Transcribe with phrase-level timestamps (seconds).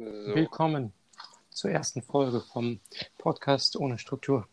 [0.00, 0.34] So.
[0.34, 0.94] Willkommen
[1.50, 2.80] zur ersten Folge vom
[3.18, 4.48] Podcast ohne Struktur,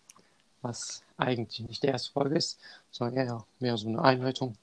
[0.61, 2.59] was eigentlich nicht die erste Folge ist,
[2.91, 4.57] sondern eher mehr so eine Einleitung.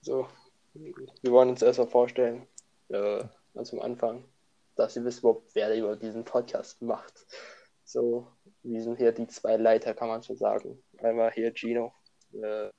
[0.00, 0.28] So,
[0.74, 2.46] wir wollen uns erstmal vorstellen,
[2.90, 4.22] äh, ganz am Anfang,
[4.76, 7.26] dass ihr wisst, überhaupt, wer über diesen Podcast macht.
[7.82, 8.28] So,
[8.62, 10.80] wir sind hier die zwei Leiter, kann man schon sagen.
[10.98, 11.92] Einmal hier Gino,
[12.32, 12.70] äh,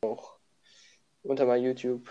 [0.00, 0.38] auch
[1.22, 2.08] unter meinem YouTube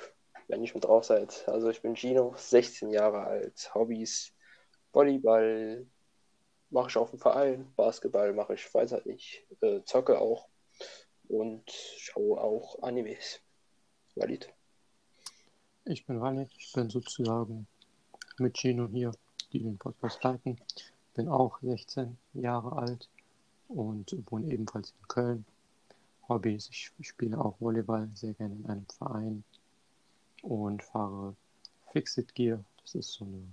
[0.48, 1.48] wenn ihr schon drauf seid.
[1.48, 4.34] Also ich bin Gino, 16 Jahre alt, Hobbys,
[4.94, 5.86] Volleyball
[6.70, 10.48] mache ich auf dem Verein, Basketball mache ich Freizeit nicht, äh, zocke auch
[11.28, 13.42] und schaue auch Animes.
[14.16, 14.52] Walid.
[15.86, 17.68] Ich bin Walid, ich bin sozusagen
[18.38, 19.12] mit Gino hier,
[19.52, 20.60] die den Podcast leiten.
[21.14, 23.10] Bin auch 16 Jahre alt
[23.68, 25.46] und wohne ebenfalls in Köln.
[26.28, 29.44] Hobbys, ich spiele auch Volleyball sehr gerne in einem Verein
[30.46, 31.36] und fahre
[31.92, 32.64] Fixed Gear.
[32.82, 33.44] Das ist so eine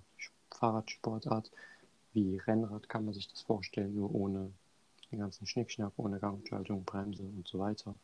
[0.50, 1.50] Fahrradsportart.
[2.12, 4.52] Wie Rennrad kann man sich das vorstellen, nur ohne
[5.10, 7.94] den ganzen Schnickschnack, ohne Gangschaltung, Bremse und so weiter.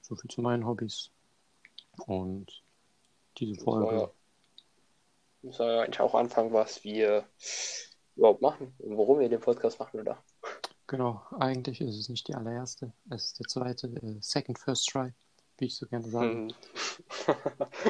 [0.00, 1.10] So viel zu meinen Hobbys.
[2.06, 2.62] Und
[3.38, 4.10] diese Folge.
[5.42, 7.24] Das soll ja eigentlich auch anfangen, was wir
[8.16, 10.22] überhaupt machen und warum wir den Podcast machen, oder?
[10.86, 15.12] Genau, eigentlich ist es nicht die allererste, es ist der zweite, äh, Second First Try
[15.58, 16.30] wie ich so gerne sage.
[16.30, 16.48] Hm.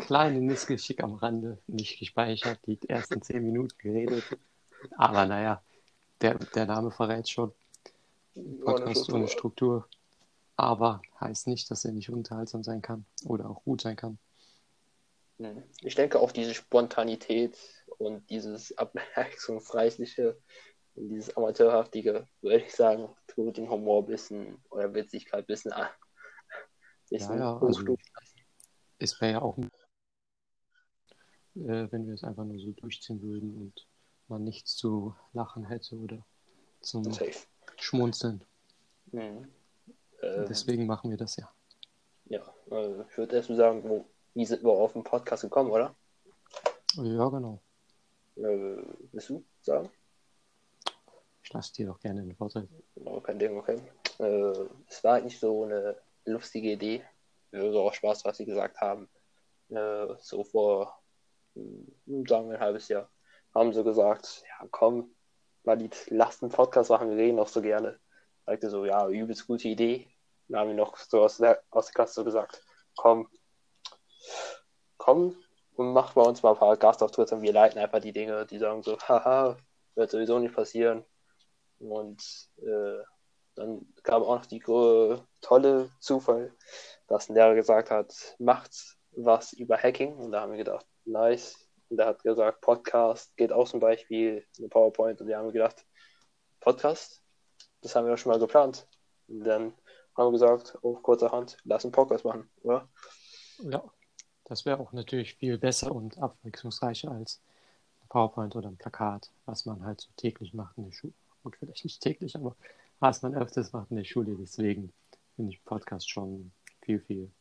[0.06, 4.24] Kleine Missgeschick am Rande, nicht gespeichert, die ersten zehn Minuten geredet.
[4.96, 5.62] Aber naja,
[6.20, 7.52] der, der Name verrät schon.
[8.64, 9.88] Podcast ohne Struktur.
[10.56, 14.18] Aber heißt nicht, dass er nicht unterhaltsam sein kann oder auch gut sein kann.
[15.38, 15.62] Hm.
[15.82, 17.58] Ich denke auch diese Spontanität
[17.98, 20.38] und dieses Abwechslungsreichliche
[20.94, 25.72] und dieses Amateurhaftige, würde ich sagen, tut den Humor ein bisschen oder Witzigkeit ein bisschen
[27.10, 27.96] ja, ja, also,
[28.98, 29.66] es wäre ja auch, äh,
[31.54, 33.86] wenn wir es einfach nur so durchziehen würden und
[34.28, 36.24] man nichts zu lachen hätte oder
[36.80, 37.46] zum Safe.
[37.76, 38.42] Schmunzeln.
[39.12, 39.48] Mhm.
[40.22, 41.50] Ähm, Deswegen machen wir das ja.
[42.26, 44.04] Ja, äh, ich würde erst mal sagen, wo,
[44.34, 45.94] wie sind wir auf den Podcast gekommen, oder?
[46.94, 47.60] Ja, genau.
[48.36, 48.82] Äh,
[49.12, 49.90] willst du sagen?
[51.42, 52.68] Ich lasse dir doch gerne den Vorteil.
[52.96, 53.80] Oh, kein Ding, okay.
[54.18, 57.04] Äh, es war eigentlich so eine lustige Idee.
[57.52, 59.08] So auch Spaß, was sie gesagt haben.
[59.70, 60.98] Äh, so vor,
[61.54, 63.10] hm, sagen wir ein halbes Jahr,
[63.54, 65.14] haben sie gesagt, ja komm,
[65.64, 67.98] Walid, lass einen Podcast machen, wir reden auch so gerne.
[68.46, 70.08] Sagte so, ja, übelst gute Idee.
[70.48, 72.62] Dann haben wir noch so aus der, aus der Klasse gesagt,
[72.94, 73.28] komm,
[74.96, 75.36] komm
[75.74, 78.58] und mach bei uns mal ein paar Gastauftritte und wir leiten einfach die Dinge, die
[78.58, 79.56] sagen so, haha,
[79.94, 81.04] wird sowieso nicht passieren.
[81.78, 82.22] Und
[82.58, 83.02] äh,
[83.54, 86.54] dann kam auch noch die äh, tolle Zufall,
[87.06, 90.14] dass ein Lehrer gesagt hat, macht was über Hacking.
[90.16, 91.68] Und da haben wir gedacht, nice.
[91.88, 95.20] Und er hat gesagt, Podcast geht auch zum Beispiel eine PowerPoint.
[95.20, 95.84] Und wir haben gedacht,
[96.60, 97.22] Podcast,
[97.80, 98.86] das haben wir schon mal geplant.
[99.28, 99.74] Und dann
[100.16, 102.88] haben wir gesagt, auf kurzerhand, lass einen Podcast machen, oder?
[103.58, 103.84] Ja,
[104.44, 107.40] das wäre auch natürlich viel besser und abwechslungsreicher als
[108.02, 111.12] ein PowerPoint oder ein Plakat, was man halt so täglich macht in der Schule.
[111.42, 112.56] Und vielleicht nicht täglich, aber
[112.98, 114.34] was man öfters macht in der Schule.
[114.38, 114.92] Deswegen
[115.36, 116.50] finde ich Podcast schon
[116.86, 117.32] viel, viel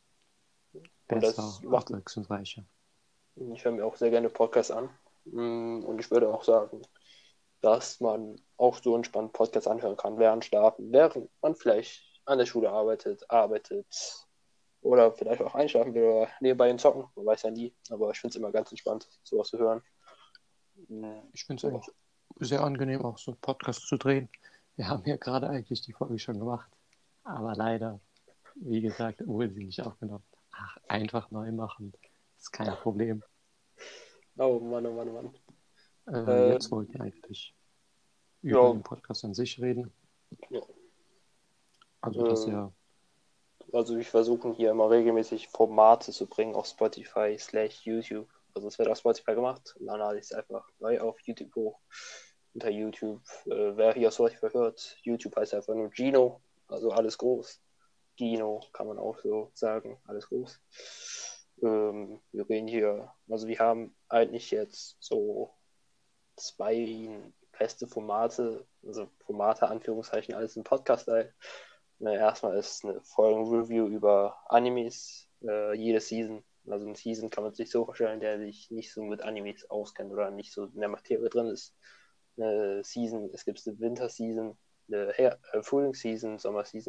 [1.06, 2.64] besser, abwechslungsreicher.
[3.36, 4.90] Ich höre mir auch sehr gerne Podcasts an.
[5.24, 6.82] Mm, und ich würde auch sagen,
[7.60, 12.46] dass man auch so entspannt Podcasts anhören kann, während schlafen, während man vielleicht an der
[12.46, 14.26] Schule arbeitet, arbeitet
[14.80, 17.04] oder vielleicht auch einschlafen will oder nebenbei in Zocken.
[17.14, 19.82] Man weiß ja nie, aber ich finde es immer ganz entspannt, sowas zu hören.
[21.32, 21.88] Ich finde es auch
[22.40, 24.28] sehr angenehm, auch so einen Podcast zu drehen.
[24.74, 26.70] Wir haben ja gerade eigentlich die Folge schon gemacht.
[27.24, 28.00] Aber leider,
[28.60, 30.24] wie gesagt, wurde sie nicht aufgenommen.
[30.52, 31.92] Ach, einfach neu machen.
[32.38, 33.22] Ist kein Problem.
[34.38, 35.34] Oh Mann, oh Mann, oh Mann.
[36.08, 37.54] Äh, äh, jetzt wollten wir eigentlich
[38.42, 38.72] über ja.
[38.72, 39.92] den Podcast an sich reden.
[40.50, 40.60] Ja.
[42.00, 42.72] Also, das ähm, ja.
[43.72, 48.28] Also, wir versuchen hier immer regelmäßig Formate zu bringen auf Spotify slash YouTube.
[48.54, 51.54] Also, es wird auf Spotify gemacht und dann lade ich es einfach neu auf YouTube
[51.54, 51.80] hoch
[52.54, 53.22] unter YouTube.
[53.46, 57.60] Äh, wer hier solch verhört, YouTube heißt einfach nur Gino, also alles groß.
[58.16, 60.60] Gino kann man auch so sagen, alles groß.
[61.62, 65.54] Ähm, wir reden hier, also wir haben eigentlich jetzt so
[66.36, 71.32] zwei feste Formate, also Formate, Anführungszeichen, alles im Podcast-Style.
[72.00, 76.44] Erstmal ist eine Folgen-Review über Animes, äh, jede Season.
[76.68, 80.12] Also eine Season kann man sich so vorstellen, der sich nicht so mit Animes auskennt
[80.12, 81.74] oder nicht so in der Materie drin ist
[82.36, 84.56] eine Season, es gibt eine Winter-Season,
[84.88, 86.38] eine Her äh, Sommer-Season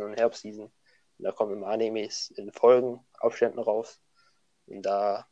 [0.06, 0.72] und Herbst-Season.
[1.20, 4.00] Da kommen immer Animes in Folgen, Aufständen raus.
[4.68, 5.26] Und da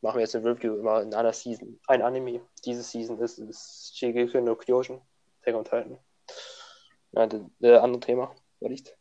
[0.00, 1.80] machen wir jetzt ein Review immer in einer Season.
[1.86, 2.40] Ein Anime.
[2.64, 5.00] Diese Season ist, ist Shigeki no Kyojin,
[5.40, 5.98] Attack on Titan.
[7.12, 8.96] Ja, das, das andere Thema, nicht.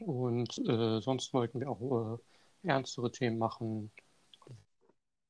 [0.00, 2.18] Und äh, sonst wollten wir auch
[2.64, 3.90] äh, ernstere Themen machen,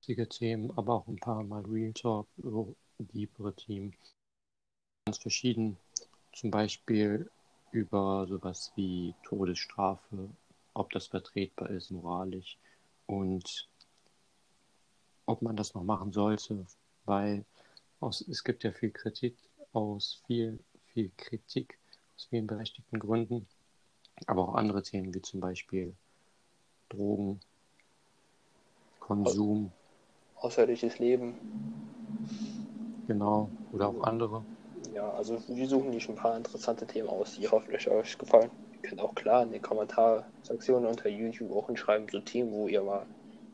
[0.00, 3.94] lustige Themen, aber auch ein paar Mal Real Talk, so deepere Themen.
[5.06, 5.78] Ganz verschieden.
[6.32, 7.30] Zum Beispiel
[7.76, 10.30] über sowas wie Todesstrafe,
[10.72, 12.56] ob das vertretbar ist, moralisch
[13.06, 13.68] und
[15.26, 16.64] ob man das noch machen sollte,
[17.04, 17.44] weil
[18.00, 19.36] aus, es gibt ja viel Kritik
[19.74, 20.58] aus viel,
[20.94, 21.78] viel Kritik
[22.16, 23.46] aus vielen berechtigten Gründen,
[24.26, 25.94] aber auch andere Themen wie zum Beispiel
[26.88, 27.40] Drogen,
[29.00, 29.70] Konsum,
[30.36, 31.34] Außerirdisches Leben.
[33.06, 34.44] genau, oder auch andere.
[34.96, 38.50] Ja, also wir suchen hier schon ein paar interessante Themen aus, die hoffentlich euch gefallen.
[38.72, 42.82] Ihr könnt auch klar in den Kommentarsektionen unter YouTube auch hinschreiben, so Themen, wo ihr
[42.82, 43.06] mal,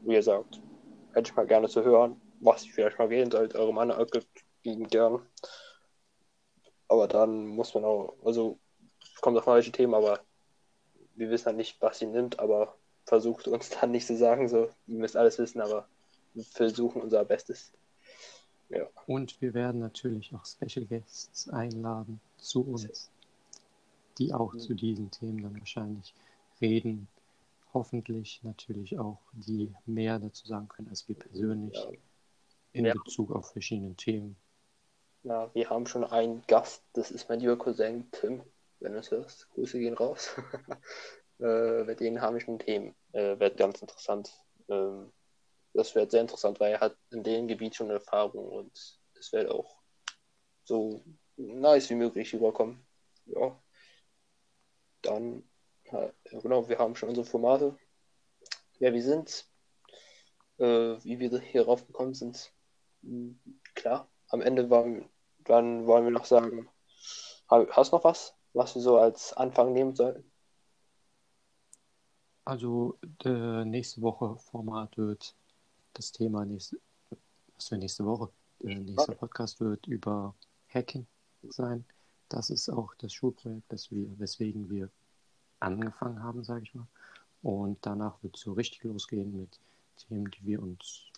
[0.03, 0.63] wo ihr sagt,
[1.13, 4.07] hätte ich mal gerne zu hören, was ich vielleicht mal wählen sollte, eure Meinung
[4.63, 5.27] lieben gern.
[6.87, 8.61] Aber dann muss man auch, also
[9.21, 10.21] kommt auf welche Themen, aber
[11.17, 14.71] wir wissen halt nicht, was sie nimmt, aber versucht uns dann nicht zu sagen, so,
[14.87, 15.89] ihr müsst alles wissen, aber
[16.35, 17.73] wir versuchen unser Bestes.
[18.73, 18.87] Ja.
[19.07, 23.11] Und wir werden natürlich auch Special Guests einladen zu uns,
[24.19, 26.15] die auch zu diesen Themen dann wahrscheinlich
[26.61, 27.09] reden.
[27.75, 31.91] Hoffentlich natürlich auch, die mehr dazu sagen können als wir persönlich Ja.
[32.73, 32.95] in Ja.
[32.95, 34.37] Bezug auf verschiedene Themen.
[35.23, 38.43] Na, wir haben schon einen Gast, das ist mein lieber Cousin Tim,
[38.81, 39.49] wenn du es hörst.
[39.51, 40.31] Grüße gehen raus.
[41.41, 42.95] äh, mit denen haben wir schon Themen.
[43.13, 44.33] Äh, wird ganz interessant.
[44.69, 45.13] Ähm,
[45.75, 48.73] das wird sehr interessant, weil er hat in dem Gebiet schon Erfahrung und
[49.19, 49.79] es wird auch
[50.65, 51.05] so
[51.37, 52.85] nice wie möglich rüberkommen.
[53.27, 53.61] Ja.
[55.03, 55.49] Dann,
[55.91, 57.77] ja, genau, wir haben schon unsere Formate.
[58.79, 59.47] Wer wir sind,
[60.59, 62.53] äh, wie wir hier raufgekommen sind.
[63.03, 63.41] Hm,
[63.75, 65.09] Klar, am Ende waren,
[65.39, 66.69] dann wollen wir noch sagen,
[67.51, 70.31] ha- hast du noch was, was wir so als Anfang nehmen sollten?
[72.45, 75.37] Also nächste Woche Format wird
[75.95, 76.79] das Thema nächste,
[77.57, 78.31] was für nächste Woche?
[78.61, 80.35] Der nächste Podcast wird über
[80.73, 81.07] Hacking
[81.49, 81.85] sein.
[82.29, 84.89] Das ist auch das Schulprojekt, das wir, weswegen wir
[85.61, 86.87] angefangen haben, sage ich mal.
[87.43, 89.59] Und danach wird es so richtig losgehen mit
[89.97, 91.11] Themen, die wir uns,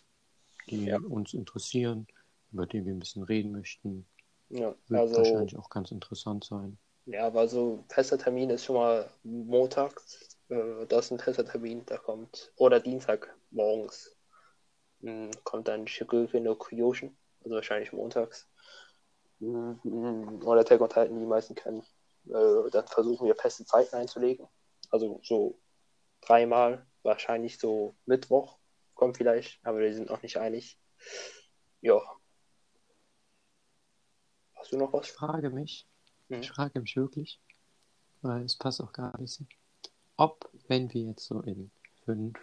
[0.69, 0.99] die Ja.
[0.99, 2.07] uns interessieren,
[2.51, 4.05] über die wir ein bisschen reden möchten.
[4.49, 6.77] Ja, Wird also, wahrscheinlich auch ganz interessant sein.
[7.05, 10.37] ja, aber so fester Termin ist schon mal montags.
[10.49, 14.14] Äh, das ist ein fester Termin, da kommt, oder Dienstag morgens
[15.43, 18.47] kommt dann Shigeki no Kyojin, also wahrscheinlich montags.
[19.39, 21.83] Oder Attack on Titan, die meisten kennen.
[22.27, 24.47] Äh, dann versuchen wir feste Zeiten einzulegen.
[24.89, 25.59] Also so
[26.21, 28.57] dreimal, wahrscheinlich so Mittwoch
[28.95, 30.79] kommt vielleicht, aber wir sind noch nicht einig.
[31.81, 32.01] Ja.
[34.55, 35.05] Hast du noch was?
[35.07, 35.87] Ich frage mich,
[36.29, 36.39] Mhm.
[36.41, 37.39] ich frage mich wirklich,
[38.21, 39.39] weil es passt auch gar nicht,
[40.17, 41.69] ob, wenn wir jetzt so in
[42.05, 42.39] fünf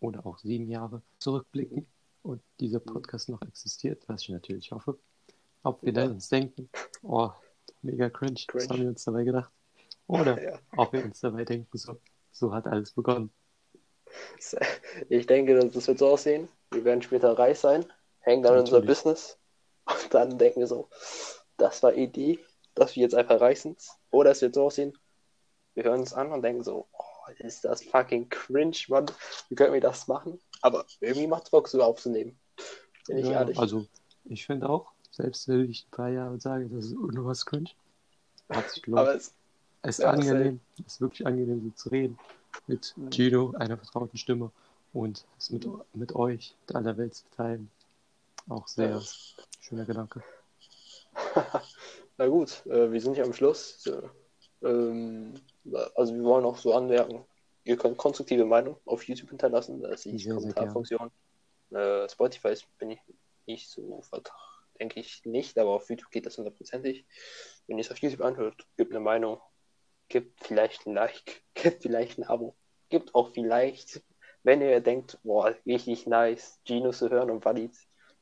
[0.00, 1.86] oder auch sieben Jahre zurückblicken
[2.22, 4.98] und dieser Podcast noch existiert, was ich natürlich hoffe,
[5.62, 6.02] ob wir Ja.
[6.02, 6.68] dann uns denken,
[7.02, 7.30] oh,
[7.82, 8.68] mega cringe, was Cringe.
[8.68, 9.52] haben wir uns dabei gedacht?
[10.06, 10.58] Oder Ja.
[10.76, 11.98] ob wir uns dabei denken, so,
[12.32, 13.30] so hat alles begonnen.
[15.10, 16.48] Ich denke, das wird so aussehen.
[16.70, 17.84] Wir werden später reich sein,
[18.20, 18.98] hängen dann in unser Natürlich.
[19.02, 19.38] Business
[19.86, 20.88] und dann denken wir so,
[21.58, 22.38] das war Idee,
[22.74, 23.82] dass wir jetzt einfach reich sind.
[24.10, 24.96] Oder es wird so aussehen,
[25.74, 27.04] wir hören uns an und denken so, oh,
[27.38, 29.06] ist das fucking cringe, Mann.
[29.48, 30.38] Wie können wir das machen?
[30.62, 32.38] Aber irgendwie macht es Bock, so aufzunehmen.
[33.06, 33.58] Bin ich Ja, ehrlich.
[33.58, 33.86] also,
[34.24, 37.70] ich finde auch, selbst wenn ich ein paar Jahre sage, das ist nur was cringe,
[38.48, 39.00] hat sich gelohnt.
[39.08, 39.32] Aber es,
[39.82, 42.18] Es ist Ja, angenehm, es ist wirklich angenehm, so zu reden.
[42.66, 42.94] Mit.
[43.10, 44.50] Gino, einer vertrauten Stimme,
[44.92, 47.70] und es mit, mit euch, mit aller Welt zu teilen.
[48.48, 49.02] Auch sehr Ja.
[49.60, 50.22] schöner Gedanke.
[52.16, 53.82] Na gut, äh, wir sind hier am Schluss.
[53.82, 54.10] So,
[54.62, 55.34] ähm,
[55.94, 57.24] also wir wollen auch so anmerken,
[57.64, 61.10] ihr könnt konstruktive Meinung auf YouTube hinterlassen, da ist die Sehr, sehr Kommentarfunktion.
[61.70, 63.00] Äh, Spotify ist- bin ich
[63.46, 64.02] nicht so
[64.78, 67.04] denke ich nicht, aber auf YouTube geht das hundertprozentig.
[67.66, 69.40] Wenn ihr es auf YouTube anhört, gebt eine Meinung,
[70.08, 72.56] gebt vielleicht ein Like, gebt vielleicht ein Abo,
[72.88, 74.02] gebt auch vielleicht,
[74.44, 77.76] wenn ihr denkt, boah, richtig nice, Gino zu hören und Walid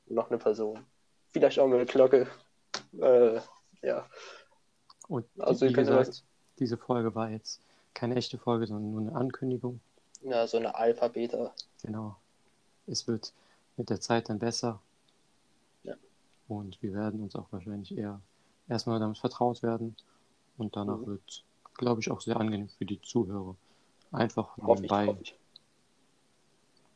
[0.07, 0.87] und noch eine Person,
[1.31, 2.27] vielleicht auch mit eine Glocke.
[3.01, 3.41] Äh,
[3.83, 4.09] ja.
[5.09, 6.23] Und Also wie gesagt,
[6.59, 7.61] diese Folge war jetzt
[7.95, 9.81] keine echte Folge, sondern nur eine Ankündigung.
[10.23, 11.53] Ja, so eine Alpha, Beta.
[11.83, 12.17] Genau.
[12.87, 13.33] Es wird
[13.77, 14.81] mit der Zeit dann besser.
[15.85, 15.95] Ja.
[16.49, 18.21] Und wir werden uns auch wahrscheinlich eher
[18.69, 19.97] erstmal damit vertraut werden.
[20.59, 21.07] Und danach Mhm.
[21.07, 21.45] wird,
[21.75, 23.55] glaube ich, auch sehr angenehm für die Zuhörer.
[24.13, 25.37] Einfach Hoffe ich, nebenbei ich.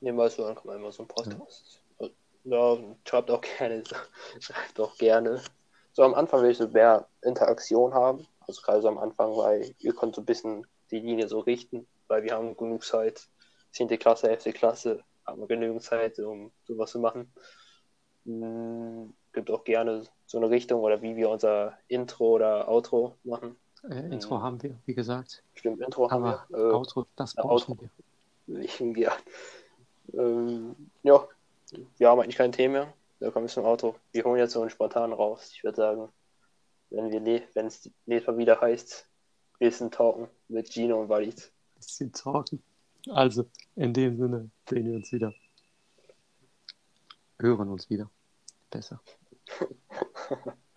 [0.00, 1.80] Nebenbei so, dann kann man immer so ein Podcast.
[2.44, 3.82] Ja, schreibt auch gerne,
[4.40, 5.42] schreibt auch gerne.
[5.92, 8.26] So am Anfang will ich so mehr Interaktion haben.
[8.46, 11.86] Also gerade so am Anfang, weil ihr könnt so ein bisschen die Linie so richten,
[12.08, 13.28] weil wir haben genug Zeit.
[13.72, 13.88] 10.
[13.98, 14.54] Klasse, 11.
[14.54, 17.32] Klasse, haben wir genügend Zeit, um sowas zu machen.
[18.24, 23.56] Hm, gibt auch gerne so eine Richtung oder wie wir unser Intro oder Outro machen.
[23.88, 24.42] Äh, Intro hm.
[24.42, 25.42] haben wir, wie gesagt.
[25.54, 26.58] Stimmt, Intro Aber haben wir.
[26.58, 27.78] Äh, Outro, das brauchen Outro.
[28.46, 28.96] wir.
[28.96, 29.12] Ja.
[30.12, 31.26] Ähm, ja,
[31.98, 32.92] wir haben eigentlich kein Thema mehr.
[33.20, 33.96] Da kommen wir zum Auto.
[34.12, 35.52] Wir holen jetzt so einen spontan raus.
[35.54, 36.08] Ich würde sagen,
[36.88, 37.22] wenn wir
[37.54, 39.06] wenn es nächstes Mal wieder heißt,
[39.58, 41.52] Wissen talken mit Gino und Walid.
[41.76, 42.62] Bisschen talken.
[43.08, 43.44] Also,
[43.76, 45.34] in dem Sinne sehen wir uns wieder.
[47.38, 48.10] Hören uns wieder.
[48.70, 49.02] Besser.